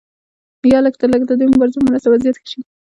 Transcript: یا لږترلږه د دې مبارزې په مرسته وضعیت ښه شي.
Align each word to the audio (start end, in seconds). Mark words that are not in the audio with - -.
یا 0.71 0.79
لږترلږه 0.85 1.25
د 1.27 1.31
دې 1.39 1.45
مبارزې 1.53 1.77
په 1.81 1.85
مرسته 1.89 2.07
وضعیت 2.09 2.35
ښه 2.39 2.47
شي. 2.51 2.61